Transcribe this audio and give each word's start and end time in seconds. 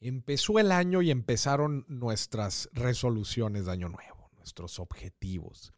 Empezó 0.00 0.58
el 0.58 0.72
año 0.72 1.02
y 1.02 1.10
empezaron 1.10 1.84
nuestras 1.86 2.70
resoluciones 2.72 3.66
de 3.66 3.72
año 3.72 3.90
nuevo, 3.90 4.30
nuestros 4.36 4.78
objetivos. 4.78 5.74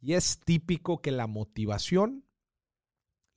Y 0.00 0.12
es 0.14 0.38
típico 0.38 1.02
que 1.02 1.10
la 1.10 1.26
motivación, 1.26 2.24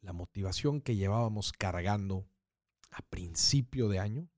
la 0.01 0.13
motivación 0.13 0.79
que 0.81 0.95
llevábamos 0.95 1.51
cargando 1.53 2.27
a 2.91 3.01
principio 3.01 3.89
de 3.89 3.97
año, 3.97 4.29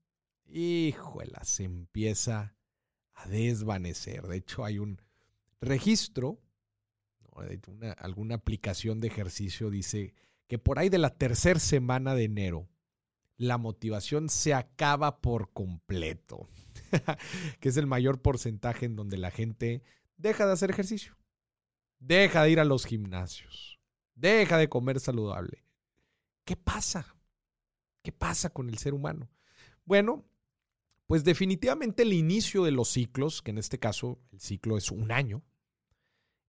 híjola, 0.46 1.44
se 1.44 1.64
empieza 1.64 2.56
a 3.12 3.28
desvanecer. 3.28 4.26
De 4.26 4.38
hecho, 4.38 4.64
hay 4.64 4.78
un 4.78 5.02
registro, 5.60 6.40
alguna 7.98 8.36
aplicación 8.36 9.00
de 9.00 9.08
ejercicio 9.08 9.68
dice 9.68 10.14
que 10.46 10.58
por 10.58 10.78
ahí 10.78 10.88
de 10.88 10.98
la 10.98 11.10
tercera 11.10 11.60
semana 11.60 12.14
de 12.14 12.24
enero, 12.24 12.68
la 13.36 13.58
motivación 13.58 14.28
se 14.28 14.54
acaba 14.54 15.20
por 15.20 15.52
completo, 15.52 16.48
que 17.60 17.68
es 17.68 17.76
el 17.76 17.86
mayor 17.86 18.22
porcentaje 18.22 18.86
en 18.86 18.96
donde 18.96 19.16
la 19.16 19.30
gente 19.30 19.82
deja 20.16 20.46
de 20.46 20.52
hacer 20.52 20.70
ejercicio, 20.70 21.16
deja 21.98 22.42
de 22.42 22.50
ir 22.50 22.60
a 22.60 22.64
los 22.64 22.86
gimnasios, 22.86 23.80
deja 24.14 24.58
de 24.58 24.68
comer 24.68 25.00
saludable. 25.00 25.64
¿Qué 26.44 26.56
pasa? 26.56 27.16
¿Qué 28.02 28.12
pasa 28.12 28.50
con 28.50 28.68
el 28.68 28.78
ser 28.78 28.94
humano? 28.94 29.30
Bueno, 29.84 30.24
pues 31.06 31.24
definitivamente 31.24 32.02
el 32.02 32.12
inicio 32.12 32.64
de 32.64 32.70
los 32.70 32.88
ciclos, 32.88 33.42
que 33.42 33.50
en 33.50 33.58
este 33.58 33.78
caso 33.78 34.20
el 34.32 34.40
ciclo 34.40 34.76
es 34.76 34.90
un 34.90 35.10
año, 35.10 35.42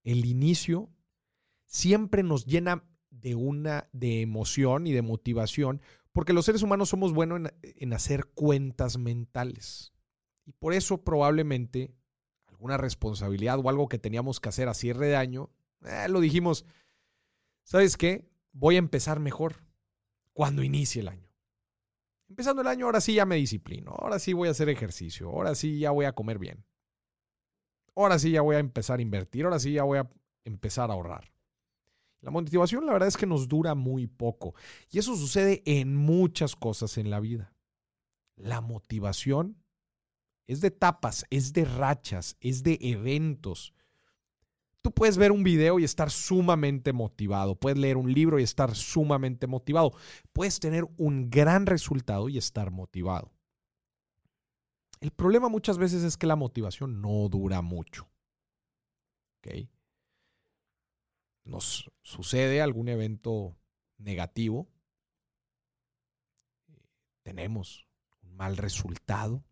el 0.04 0.26
inicio 0.26 0.90
siempre 1.66 2.24
nos 2.24 2.46
llena 2.46 2.84
de 3.10 3.36
una 3.36 3.90
de 3.91 4.22
emoción 4.22 4.88
y 4.88 4.94
de 4.94 5.02
motivación 5.02 5.82
porque 6.16 6.32
los 6.32 6.46
seres 6.46 6.64
humanos 6.64 6.88
somos 6.88 7.12
buenos 7.12 7.52
en, 7.62 7.94
hacer 7.94 8.28
cuentas 8.28 8.98
mentales. 8.98 9.92
Y 10.46 10.54
por 10.54 10.72
eso 10.72 11.04
probablemente 11.04 11.94
alguna 12.46 12.78
responsabilidad 12.78 13.60
o 13.60 13.68
algo 13.68 13.90
que 13.90 13.99
teníamos 13.99 14.40
que 14.40 14.48
hacer 14.48 14.70
a 14.70 14.74
cierre 14.74 15.08
de 15.08 15.18
año, 15.18 15.49
eh, 15.84 16.08
lo 16.08 16.21
dijimos, 16.21 16.66
¿sabes 17.66 17.98
qué? 17.98 18.32
Voy 18.54 18.76
a 18.76 18.80
empezar 18.80 19.20
mejor 19.20 19.66
cuando 20.32 20.63
inicie 20.63 21.02
el 21.02 21.10
año. 21.10 21.30
Empezando 22.30 22.62
el 22.62 22.70
año, 22.70 22.86
ahora 22.86 23.02
sí 23.02 23.16
ya 23.16 23.26
me 23.26 23.36
disciplino, 23.36 23.91
ahora 23.91 24.18
sí 24.18 24.32
voy 24.32 24.48
a 24.48 24.52
hacer 24.52 24.70
ejercicio, 24.70 25.27
ahora 25.27 25.54
sí 25.54 25.80
ya 25.80 25.91
voy 25.91 26.05
a 26.05 26.13
comer 26.13 26.40
bien, 26.40 26.63
ahora 27.93 28.20
sí 28.20 28.32
ya 28.32 28.40
voy 28.40 28.55
a 28.55 28.60
empezar 28.60 28.99
a 28.99 29.02
invertir, 29.02 29.43
ahora 29.43 29.60
sí 29.60 29.74
ya 29.74 29.84
voy 29.84 29.98
a 29.98 30.10
empezar 30.46 30.91
a 30.91 30.93
ahorrar. 30.93 31.35
La 32.26 32.31
motivación 32.31 32.87
la 32.87 32.93
verdad 32.93 33.07
es 33.07 33.18
que 33.18 33.27
nos 33.27 33.48
dura 33.48 33.76
muy 33.76 34.07
poco 34.07 34.55
y 34.90 34.98
eso 34.98 35.15
sucede 35.15 35.62
en 35.63 35.95
muchas 35.95 36.55
cosas 36.55 36.98
en 36.98 37.12
la 37.12 37.20
vida. 37.20 37.54
La 38.35 38.62
motivación 38.62 39.62
es 40.48 40.59
de 40.59 40.70
etapas, 40.70 41.27
es 41.29 41.53
de 41.53 41.65
rachas, 41.65 42.35
es 42.40 42.63
de 42.63 42.79
eventos. 42.81 43.76
Tú 44.81 44.91
puedes 44.91 45.18
ver 45.18 45.31
un 45.31 45.43
video 45.43 45.77
y 45.77 45.84
estar 45.84 46.09
sumamente 46.09 46.93
motivado, 46.93 47.53
puedes 47.53 47.77
leer 47.77 47.96
un 47.96 48.12
libro 48.12 48.40
y 48.40 48.43
estar 48.43 48.73
sumamente 48.73 49.46
motivado, 49.46 49.93
puedes 50.34 50.59
tener 50.59 50.87
un 50.98 51.29
gran 51.29 51.68
resultado 51.68 52.27
y 52.27 52.40
estar 52.40 52.71
motivado. 52.71 53.31
El 54.99 55.12
problema 55.12 55.48
muchas 55.48 55.77
veces 55.77 56.01
es 56.01 56.18
que 56.18 56.26
la 56.26 56.35
motivación 56.35 57.03
no 57.03 57.29
dura 57.29 57.62
mucho. 57.62 58.09
¿Okay? 59.37 59.70
Nos 61.46 61.91
sucede 62.01 62.62
algún 62.62 62.90
evento 62.90 63.57
negativo, 63.98 64.68
tenemos 67.24 67.88
un 68.24 68.35
mal 68.35 68.57
resultado 68.57 69.44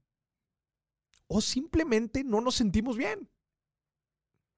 o 1.27 1.39
simplemente 1.39 2.23
no 2.23 2.41
nos 2.41 2.55
sentimos 2.55 2.97
bien. 2.97 3.29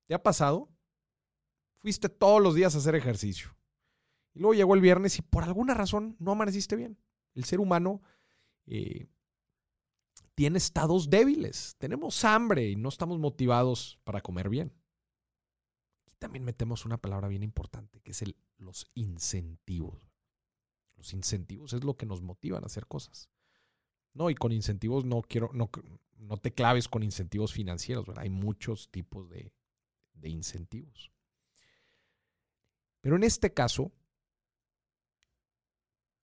¿Te 0.08 0.14
ha 0.14 0.24
pasado? 0.24 0.70
Fuiste 1.78 2.10
todos 2.10 2.42
los 2.42 2.56
días 2.56 2.74
a 2.76 2.80
hacer 2.80 2.96
ejercicio 2.96 3.56
y 4.34 4.40
luego 4.40 4.54
llegó 4.54 4.74
el 4.74 4.82
viernes 4.82 5.20
y 5.20 5.22
por 5.22 5.44
alguna 5.44 5.74
razón 5.74 6.16
no 6.20 6.32
amaneciste 6.32 6.76
bien. 6.76 6.98
El 7.34 7.44
ser 7.44 7.60
humano 7.60 8.02
eh, 8.66 9.08
tiene 10.36 10.58
estados 10.58 11.10
débiles, 11.10 11.76
tenemos 11.78 12.24
hambre 12.24 12.70
y 12.70 12.76
no 12.76 12.90
estamos 12.90 13.20
motivados 13.20 14.00
para 14.04 14.22
comer 14.22 14.50
bien 14.50 14.74
también 16.26 16.44
metemos 16.44 16.86
una 16.86 16.98
palabra 16.98 17.28
bien 17.28 17.44
importante, 17.44 18.02
que 18.02 18.10
es 18.10 18.24
el, 18.24 18.36
los 18.58 18.90
incentivos. 18.96 20.12
Los 20.96 21.14
incentivos 21.14 21.74
es 21.74 21.84
lo 21.84 21.98
que 21.98 22.08
nos 22.08 22.24
motivan 22.24 22.64
a 22.64 22.66
hacer 22.66 22.88
cosas. 22.88 23.30
No, 24.12 24.32
y 24.32 24.34
con 24.34 24.52
incentivos 24.52 25.06
no 25.06 25.22
quiero, 25.22 25.52
no, 25.54 25.70
no 26.18 26.38
te 26.38 26.52
claves 26.52 26.88
con 26.88 27.04
incentivos 27.04 27.54
financieros, 27.54 28.08
Hay 28.18 28.32
muchos 28.32 28.90
tipos 28.90 29.30
de, 29.30 29.54
de 30.14 30.30
incentivos. 30.30 31.12
Pero 33.02 33.18
en 33.18 33.24
este 33.24 33.54
caso, 33.54 33.92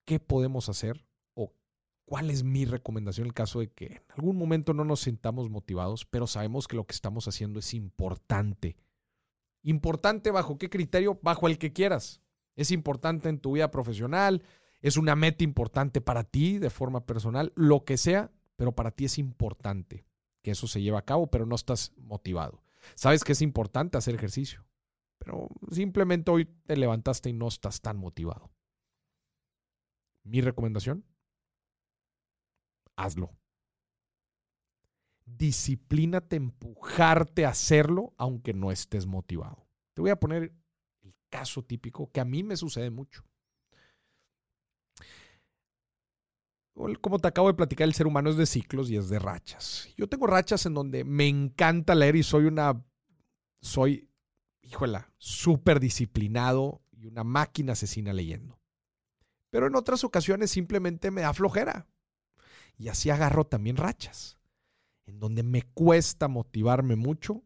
¿qué 0.03 0.19
podemos 0.19 0.67
hacer? 0.67 1.07
¿O 1.33 1.53
cuál 2.03 2.29
es 2.29 2.43
mi 2.43 2.65
recomendación 2.65 3.23
en 3.23 3.29
el 3.29 3.33
caso 3.33 3.61
de 3.61 3.71
que 3.71 3.85
en 3.85 4.11
algún 4.17 4.35
momento 4.35 4.73
no 4.73 4.83
nos 4.83 4.99
sintamos 4.99 5.49
motivados, 5.49 6.03
pero 6.03 6.27
sabemos 6.27 6.67
que 6.67 6.75
lo 6.75 6.85
que 6.85 6.93
estamos 6.93 7.29
haciendo 7.29 7.59
es 7.59 7.73
importante 7.73 8.75
Importante 9.63 10.29
bajo 10.29 10.57
qué 10.57 10.69
criterio? 10.69 11.19
Bajo 11.21 11.47
el 11.47 11.57
que 11.57 11.73
quieras. 11.73 12.21
Es 12.55 12.71
importante 12.71 13.29
en 13.29 13.39
tu 13.39 13.53
vida 13.53 13.71
profesional, 13.71 14.43
es 14.81 14.97
una 14.97 15.15
meta 15.15 15.43
importante 15.43 16.01
para 16.01 16.23
ti 16.23 16.59
de 16.59 16.69
forma 16.69 17.05
personal, 17.05 17.51
lo 17.55 17.83
que 17.85 17.97
sea, 17.97 18.31
pero 18.57 18.75
para 18.75 18.91
ti 18.91 19.05
es 19.05 19.17
importante 19.17 20.05
que 20.43 20.51
eso 20.51 20.67
se 20.67 20.81
lleve 20.81 20.97
a 20.97 21.05
cabo, 21.05 21.31
pero 21.31 21.45
no 21.45 21.55
estás 21.55 21.93
motivado. 21.97 22.61
Sabes 22.95 23.23
que 23.23 23.31
es 23.31 23.41
importante 23.41 23.97
hacer 23.97 24.13
ejercicio, 24.13 24.65
pero 25.17 25.47
simplemente 25.71 26.29
hoy 26.29 26.45
te 26.45 26.75
levantaste 26.75 27.29
y 27.29 27.33
no 27.33 27.47
estás 27.47 27.81
tan 27.81 27.97
motivado. 27.97 28.51
Mi 30.23 30.41
recomendación, 30.41 31.05
hazlo 32.95 33.31
disciplínate, 35.25 36.35
empujarte 36.35 37.45
a 37.45 37.49
hacerlo 37.49 38.13
aunque 38.17 38.53
no 38.53 38.71
estés 38.71 39.05
motivado. 39.05 39.67
Te 39.93 40.01
voy 40.01 40.11
a 40.11 40.19
poner 40.19 40.53
el 41.01 41.15
caso 41.29 41.63
típico 41.63 42.11
que 42.11 42.19
a 42.19 42.25
mí 42.25 42.43
me 42.43 42.57
sucede 42.57 42.89
mucho. 42.89 43.23
Como 47.01 47.19
te 47.19 47.27
acabo 47.27 47.47
de 47.47 47.53
platicar, 47.53 47.87
el 47.87 47.93
ser 47.93 48.07
humano 48.07 48.31
es 48.31 48.37
de 48.37 48.47
ciclos 48.47 48.89
y 48.89 48.97
es 48.97 49.07
de 49.07 49.19
rachas. 49.19 49.89
Yo 49.95 50.07
tengo 50.07 50.25
rachas 50.25 50.65
en 50.65 50.73
donde 50.73 51.03
me 51.03 51.27
encanta 51.27 51.93
leer 51.93 52.15
y 52.15 52.23
soy 52.23 52.45
una, 52.45 52.83
soy, 53.61 54.09
híjola, 54.63 55.13
súper 55.19 55.79
disciplinado 55.79 56.81
y 56.91 57.05
una 57.05 57.23
máquina 57.23 57.73
asesina 57.73 58.11
leyendo. 58.11 58.59
Pero 59.51 59.67
en 59.67 59.75
otras 59.75 60.03
ocasiones 60.03 60.49
simplemente 60.49 61.11
me 61.11 61.21
da 61.21 61.33
flojera. 61.33 61.87
Y 62.75 62.87
así 62.87 63.11
agarro 63.11 63.45
también 63.45 63.77
rachas 63.77 64.39
en 65.05 65.19
donde 65.19 65.43
me 65.43 65.61
cuesta 65.61 66.27
motivarme 66.27 66.95
mucho, 66.95 67.43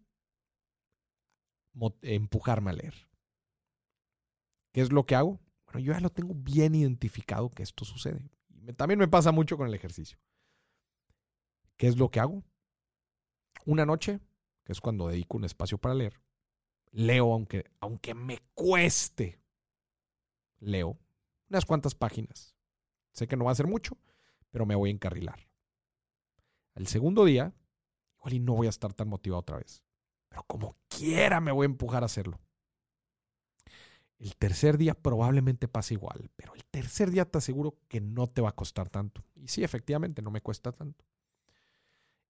empujarme 2.02 2.72
a 2.72 2.74
leer. 2.74 3.08
¿Qué 4.72 4.82
es 4.82 4.92
lo 4.92 5.06
que 5.06 5.16
hago? 5.16 5.40
Bueno, 5.66 5.80
yo 5.80 5.94
ya 5.94 6.00
lo 6.00 6.10
tengo 6.10 6.34
bien 6.36 6.76
identificado 6.76 7.50
que 7.50 7.64
esto 7.64 7.86
sucede. 7.86 8.30
También 8.76 9.00
me 9.00 9.08
pasa 9.08 9.32
mucho 9.32 9.58
con 9.58 9.68
el 9.68 9.74
ejercicio. 9.74 10.18
¿Qué 11.78 11.88
es 11.88 11.98
lo 11.98 12.10
que 12.10 12.20
hago? 12.20 12.44
Una 13.66 13.86
noche, 13.86 14.20
que 14.64 14.72
es 14.72 14.82
cuando 14.82 15.08
dedico 15.08 15.38
un 15.38 15.46
espacio 15.46 15.78
para 15.78 15.96
leer, 15.96 16.22
leo 16.92 17.34
aunque, 17.34 17.66
aunque 17.80 18.14
me 18.14 18.40
cueste, 18.54 19.40
leo 20.60 20.98
unas 21.50 21.66
cuantas 21.66 21.96
páginas. 21.96 22.56
Sé 23.12 23.28
que 23.28 23.36
no 23.36 23.46
va 23.46 23.52
a 23.52 23.56
ser 23.56 23.68
mucho, 23.68 23.98
pero 24.52 24.66
me 24.66 24.76
voy 24.76 24.90
a 24.90 24.94
encarrilar. 24.94 25.47
El 26.78 26.86
segundo 26.86 27.26
día, 27.26 27.56
igual 28.18 28.34
y 28.34 28.40
no 28.40 28.54
voy 28.54 28.68
a 28.68 28.70
estar 28.70 28.94
tan 28.94 29.08
motivado 29.08 29.40
otra 29.40 29.58
vez. 29.58 29.82
Pero 30.30 30.44
como 30.44 30.78
quiera 30.88 31.42
me 31.42 31.52
voy 31.52 31.66
a 31.66 31.72
empujar 31.72 32.04
a 32.04 32.06
hacerlo. 32.06 32.40
El 34.20 34.36
tercer 34.36 34.78
día 34.78 34.94
probablemente 34.94 35.68
pase 35.68 35.96
igual, 35.96 36.30
pero 36.36 36.54
el 36.54 36.64
tercer 36.66 37.10
día 37.10 37.26
te 37.26 37.40
aseguro 37.40 37.80
que 37.88 38.00
no 38.00 38.28
te 38.28 38.42
va 38.42 38.50
a 38.50 38.56
costar 38.56 38.90
tanto. 38.90 39.24
Y 39.34 39.48
sí, 39.48 39.64
efectivamente, 39.64 40.22
no 40.22 40.30
me 40.30 40.42
cuesta 40.42 40.72
tanto. 40.72 41.04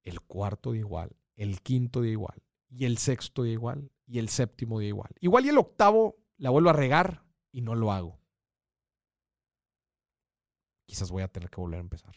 El 0.03 0.21
cuarto 0.21 0.71
día 0.71 0.81
igual, 0.81 1.15
el 1.35 1.61
quinto 1.61 2.01
día 2.01 2.13
igual, 2.13 2.41
y 2.69 2.85
el 2.85 2.97
sexto 2.97 3.43
día 3.43 3.53
igual, 3.53 3.91
y 4.05 4.19
el 4.19 4.29
séptimo 4.29 4.79
día 4.79 4.89
igual. 4.89 5.11
Igual 5.19 5.45
y 5.45 5.49
el 5.49 5.57
octavo 5.57 6.17
la 6.37 6.51
vuelvo 6.51 6.69
a 6.69 6.73
regar 6.73 7.25
y 7.51 7.61
no 7.61 7.75
lo 7.75 7.91
hago. 7.91 8.17
Quizás 10.85 11.11
voy 11.11 11.23
a 11.23 11.27
tener 11.27 11.49
que 11.49 11.59
volver 11.59 11.79
a 11.79 11.81
empezar. 11.81 12.15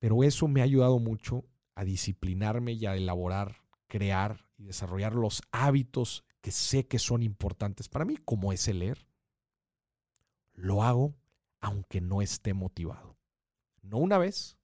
Pero 0.00 0.24
eso 0.24 0.48
me 0.48 0.60
ha 0.60 0.64
ayudado 0.64 0.98
mucho 0.98 1.44
a 1.76 1.84
disciplinarme 1.84 2.72
y 2.72 2.86
a 2.86 2.96
elaborar, 2.96 3.62
crear 3.86 4.48
y 4.56 4.64
desarrollar 4.64 5.14
los 5.14 5.42
hábitos 5.52 6.24
que 6.40 6.50
sé 6.50 6.88
que 6.88 6.98
son 6.98 7.22
importantes 7.22 7.88
para 7.88 8.04
mí, 8.04 8.16
como 8.16 8.52
es 8.52 8.66
leer. 8.66 9.06
Lo 10.54 10.82
hago 10.82 11.14
aunque 11.60 12.00
no 12.00 12.22
esté 12.22 12.54
motivado. 12.54 13.18
No 13.82 13.98
una 13.98 14.18
vez, 14.18 14.58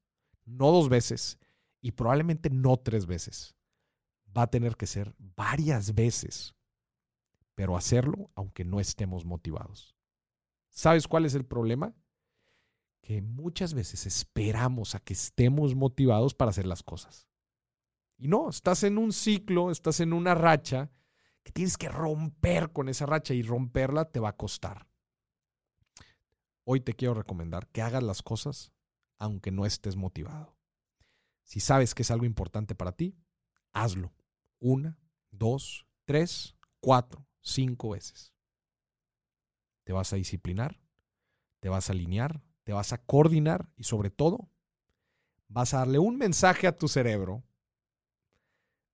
no 0.45 0.73
dos 0.73 0.89
veces 0.89 1.39
y 1.81 1.93
probablemente 1.93 2.51
no 2.51 2.79
tres 2.79 3.07
veces. 3.07 3.55
Va 4.37 4.43
a 4.43 4.51
tener 4.51 4.77
que 4.77 4.87
ser 4.87 5.15
varias 5.19 5.95
veces, 5.95 6.55
pero 7.55 7.77
hacerlo 7.77 8.31
aunque 8.35 8.65
no 8.65 8.81
estemos 8.81 9.25
motivados. 9.25 9.95
¿Sabes 10.71 11.07
cuál 11.07 11.27
es 11.27 11.35
el 11.35 11.45
problema? 11.45 11.95
Que 13.07 13.23
muchas 13.23 13.73
veces 13.73 14.05
esperamos 14.05 14.97
a 14.97 14.99
que 14.99 15.13
estemos 15.13 15.77
motivados 15.77 16.35
para 16.35 16.51
hacer 16.51 16.67
las 16.67 16.83
cosas. 16.83 17.29
Y 18.19 18.27
no, 18.27 18.49
estás 18.49 18.83
en 18.83 18.99
un 18.99 19.13
ciclo, 19.13 19.71
estás 19.71 20.01
en 20.01 20.13
una 20.13 20.35
racha 20.35 20.91
que 21.45 21.53
tienes 21.53 21.79
que 21.79 21.89
romper 21.89 22.73
con 22.73 22.89
esa 22.89 23.07
racha 23.07 23.33
y 23.33 23.43
romperla 23.43 24.11
te 24.11 24.19
va 24.19 24.31
a 24.31 24.37
costar. 24.37 24.89
Hoy 26.65 26.81
te 26.81 26.95
quiero 26.95 27.15
recomendar 27.15 27.69
que 27.69 27.81
hagas 27.81 28.03
las 28.03 28.25
cosas 28.25 28.73
aunque 29.21 29.53
no 29.53 29.67
estés 29.67 29.95
motivado. 29.95 30.59
Si 31.45 31.61
sabes 31.61 31.95
que 31.95 32.03
es 32.03 32.11
algo 32.11 32.25
importante 32.25 32.75
para 32.75 32.91
ti, 32.91 33.17
hazlo. 33.73 34.13
Una, 34.59 34.99
dos, 35.31 35.87
tres, 36.07 36.57
cuatro, 36.81 37.25
cinco 37.41 37.91
veces. 37.91 38.35
Te 39.85 39.93
vas 39.93 40.13
a 40.13 40.17
disciplinar, 40.17 40.81
te 41.61 41.69
vas 41.69 41.89
a 41.89 41.93
alinear, 41.93 42.43
te 42.67 42.73
vas 42.73 42.93
a 42.93 42.99
coordinar 42.99 43.71
y 43.77 43.85
sobre 43.85 44.11
todo 44.11 44.51
vas 45.47 45.73
a 45.73 45.79
darle 45.79 46.01
un 46.01 46.19
mensaje 46.19 46.67
a 46.67 46.77
tu 46.77 46.89
cerebro 46.89 47.45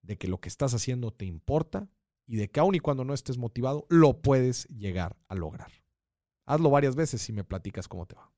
de 0.03 0.19
que 0.19 0.29
lo 0.29 0.43
que 0.43 0.51
estás 0.51 0.75
haciendo 0.75 1.11
te 1.11 1.25
importa 1.25 1.89
y 2.27 2.37
de 2.37 2.51
que 2.51 2.61
aun 2.61 2.75
y 2.75 2.81
cuando 2.81 3.03
no 3.03 3.15
estés 3.15 3.39
motivado, 3.39 3.87
lo 3.89 4.21
puedes 4.21 4.69
llegar 4.69 5.17
a 5.27 5.35
lograr. 5.35 5.73
Hazlo 6.45 6.69
varias 6.69 6.97
veces 6.97 7.27
y 7.31 7.33
me 7.33 7.45
platicas 7.45 7.89
cómo 7.89 8.05
te 8.05 8.15
va. 8.15 8.31